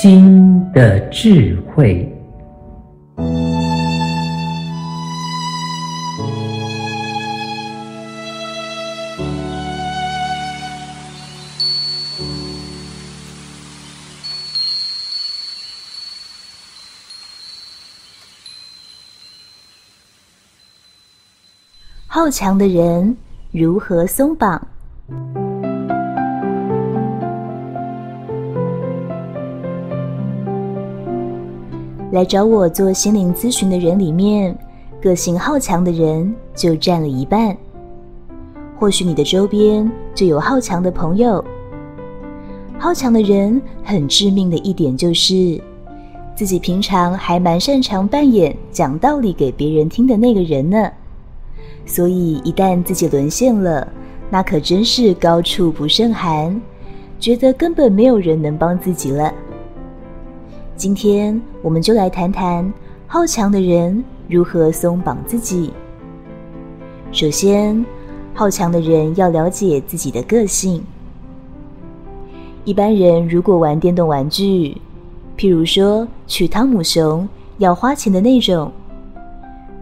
[0.00, 2.08] 心的智慧。
[22.06, 23.16] 好强的人
[23.50, 24.64] 如何松绑？
[32.10, 34.56] 来找我做心灵咨询的人里面，
[35.00, 37.56] 个性好强的人就占了一半。
[38.78, 41.44] 或许你的周边就有好强的朋友。
[42.78, 45.60] 好强的人很致命的一点就是，
[46.34, 50.90] 自己平常还蛮擅长扮演讲道理给别人听的那个人呢。
[51.84, 53.86] 所以，一旦自己沦陷了，
[54.30, 56.58] 那可真是高处不胜寒，
[57.18, 59.32] 觉得根本没有人能帮自己了。
[60.78, 62.72] 今天，我们就来谈谈
[63.08, 65.72] 好强的人如何松绑自己。
[67.10, 67.84] 首先，
[68.32, 70.80] 好强的人要了解自己的个性。
[72.64, 74.80] 一般人如果玩电动玩具，
[75.36, 78.70] 譬如说取汤姆熊要花钱的那种，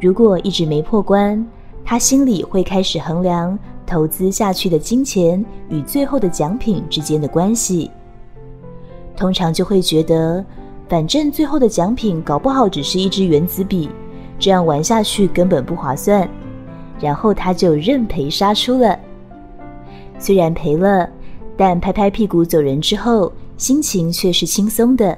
[0.00, 1.46] 如果一直没破关，
[1.84, 7.90] 他心里会开始衡量投资下去的金钱与最后的奖品之间的关系，
[9.14, 10.42] 通常就会觉得，
[10.88, 13.90] 反正最后的奖品搞不好只是一支原子笔，
[14.38, 16.28] 这样玩下去根本不划算，
[17.00, 18.98] 然后他就认赔杀出了。
[20.18, 21.08] 虽然赔了，
[21.56, 25.16] 但拍拍屁股走人之后，心情却是轻松的。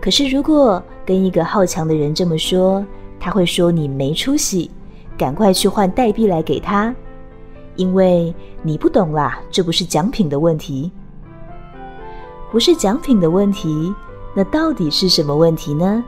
[0.00, 2.84] 可是如果跟一个好强的人这么说，
[3.18, 4.70] 他会说你没出息。
[5.16, 6.92] 赶快去换代币来给他，
[7.76, 8.34] 因为
[8.64, 10.90] 你不懂啦，这不是奖品的问题，
[12.50, 13.94] 不是奖品的问题，
[14.34, 16.04] 那到底是什么问题呢？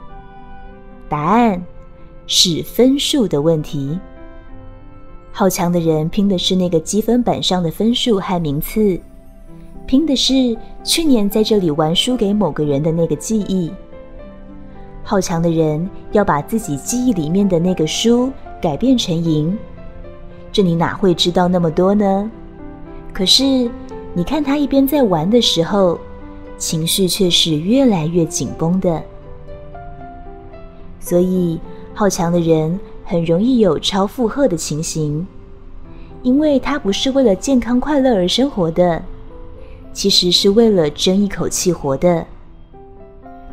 [1.09, 1.63] 答案
[2.27, 3.99] 是分数的问题。
[5.33, 8.99] 好强的人拼的是那个积分板上的分数和名次，
[9.87, 13.71] 拼的是去年在这里玩输给某个人的那个记忆。
[15.03, 18.31] 好强的人要把自己记忆里面的那个输。
[18.59, 19.57] 改变成赢，
[20.51, 22.29] 这你哪会知道那么多呢？
[23.13, 23.71] 可是
[24.15, 26.01] 你看他一边在玩的时候，
[26.57, 29.03] 情绪却是越来越紧绷的。
[31.01, 31.61] 所以
[31.95, 35.27] 好强的人很容易有超负荷的情形，
[36.23, 39.03] 因为他不是为了健康快乐而生活的，
[39.93, 42.27] 其实是为了争一口气活的。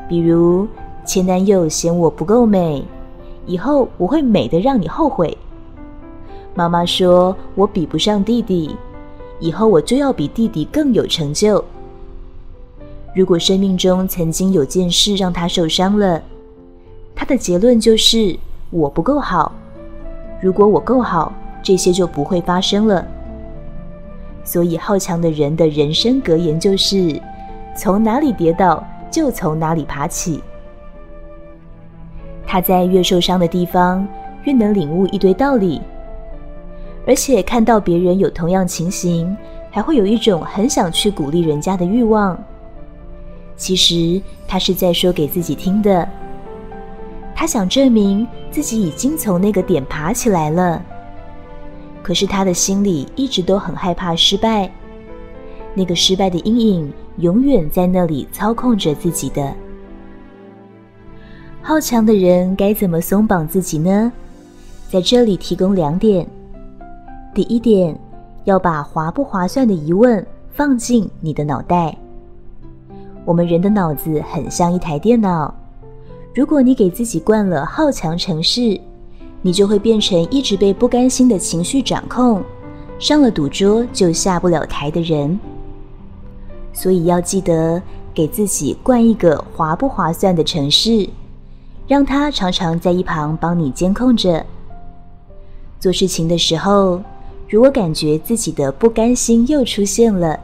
[0.09, 0.67] 比如
[1.05, 2.83] 前男友嫌我不够美。
[3.45, 5.37] 以后我会美的让你后悔。
[6.55, 8.73] 妈妈说我比不上弟弟，
[9.41, 11.61] 以后我就要比弟弟更有成就。
[13.13, 16.21] 如果生命中曾经有件事让他受伤了，
[17.13, 18.35] 他的结论就是
[18.71, 19.51] 我不够好。
[20.41, 21.31] 如果我够好，
[21.61, 23.05] 这些就不会发生了。
[24.43, 27.21] 所以好强的人的人生格言就是：
[27.77, 30.41] 从哪里跌倒就从哪里爬起。
[32.45, 34.05] 他在越受伤的地方，
[34.43, 35.81] 越能领悟一堆道理，
[37.05, 39.37] 而且看到别人有同样情形，
[39.69, 42.37] 还会有一种很想去鼓励人家的欲望。
[43.63, 46.05] 其实他是在说给自己听的，
[47.33, 50.83] 他想证明自己已经从那个点爬起来了。
[52.01, 54.69] 可是他的心里一直都很害怕失败，
[55.73, 59.55] 那个失败的阴影永远在那里操控着自己的。
[61.61, 64.11] 好强的人该怎么松绑自己呢？
[64.91, 66.27] 在这里提供两点。
[67.33, 67.97] 第一点，
[68.43, 71.97] 要把划不划算的疑问放进你的脑袋。
[73.25, 75.53] 我们人的脑子很像一台电脑，
[76.33, 78.79] 如果你给自己灌了好强程式，
[79.41, 82.43] 你就会变成一直被不甘心的情绪掌控，
[82.99, 85.39] 上了赌桌就下不了台的人。
[86.73, 87.81] 所以要记得
[88.13, 91.07] 给自己灌一个划不划算的城市。
[91.85, 94.43] 让他常常在一旁帮你监控着。
[95.81, 97.01] 做事情的时候，
[97.49, 100.39] 如果感觉自己的不甘心又出现了，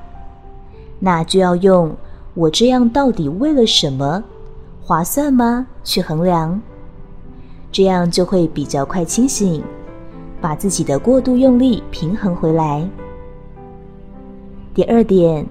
[1.00, 1.95] 那就要用
[2.39, 4.24] “我这样到底为了什么？
[4.81, 6.62] 划算吗？”去衡量，
[7.69, 9.62] 这样就会比较快清醒，
[10.39, 12.88] 把自己的过度用力平衡回来。
[14.74, 15.45] 第二点，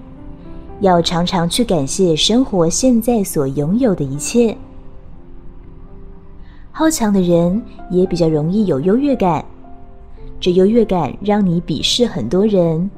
[0.79, 4.57] 要常常去感谢生活现在所拥有的一切。
[6.71, 9.45] 好强的人也比较容易有优越感，
[10.39, 12.89] 这优越感让你鄙视很多人，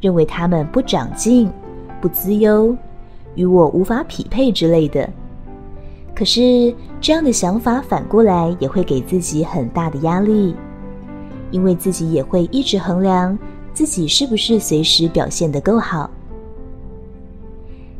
[0.00, 1.50] 认为他们不长进、
[2.00, 2.76] 不资优，
[3.34, 5.08] 与我无法匹配之类的。
[6.14, 10.54] 可是这样的想法反过来也会给自己很大的压力，
[11.50, 13.36] 因为自己也会一直衡量
[13.72, 16.08] 自己是不是随时表现得够好。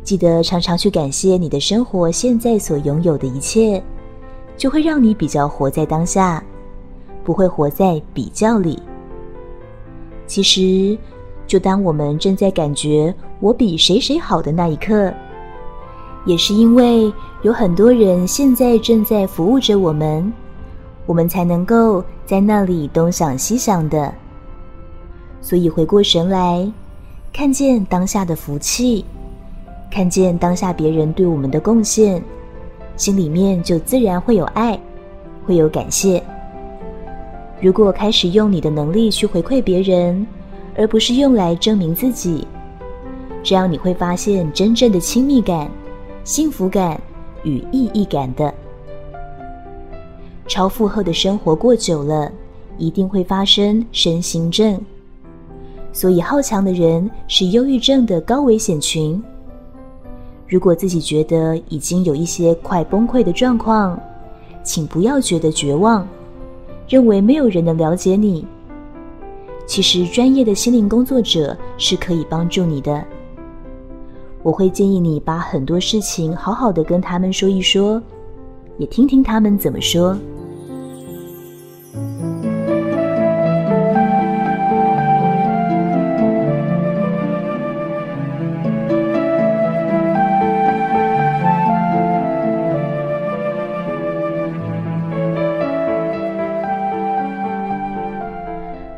[0.04, 3.82] 记得常常去感谢你的生活现在所拥有的一切，
[4.56, 6.44] 就会让你比较活在当下，
[7.24, 8.80] 不会活在比较里。
[10.26, 10.96] 其实，
[11.46, 15.12] 就当我们正在感觉我比谁谁好的那一刻，
[16.24, 17.12] 也是因为
[17.42, 20.32] 有很多人现在正在服务着我们，
[21.06, 24.12] 我们才能够在那里东想西想的。
[25.40, 26.66] 所以回过神来，
[27.32, 29.04] 看见当下的福气，
[29.90, 32.22] 看见当下别人对我们的贡献，
[32.96, 34.78] 心里面就自然会有爱，
[35.46, 36.22] 会有感谢。
[37.60, 40.26] 如果开始用你的能力去回馈别人，
[40.76, 42.46] 而不是用来证明自己，
[43.42, 45.70] 这样你会发现真正的亲密感。
[46.24, 46.98] 幸福感
[47.42, 48.52] 与意义感的
[50.46, 52.32] 超负荷的生活过久了，
[52.78, 54.80] 一定会发生身心症。
[55.92, 59.22] 所以，好强的人是忧郁症的高危险群。
[60.48, 63.98] 如果自己觉得已经有一些快崩溃的状况，
[64.62, 66.06] 请不要觉得绝望，
[66.88, 68.46] 认为没有人能了解你。
[69.66, 73.02] 其实，专业的心灵工作者是可以帮助你的。
[74.44, 78.00] 我会建议你把很多事情好好的跟他们说一说，
[78.76, 80.14] 也听听他们怎么说。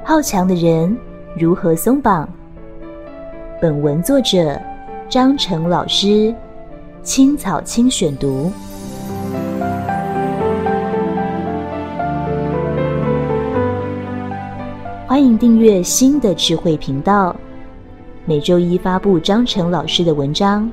[0.02, 0.98] 好强的人
[1.38, 2.28] 如何松绑？
[3.62, 4.60] 本文作者。
[5.08, 6.34] 张成老师，
[7.04, 8.50] 青草青选读。
[15.06, 17.34] 欢迎订阅新的智慧频道，
[18.24, 20.68] 每周一发布张成老师的文章，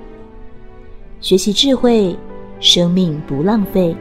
[1.21, 2.17] 学习智慧，
[2.59, 3.95] 生命不浪费。